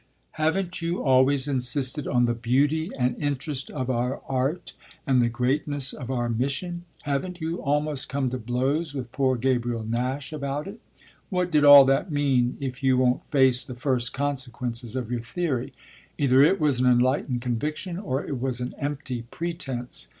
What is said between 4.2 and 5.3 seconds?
art and the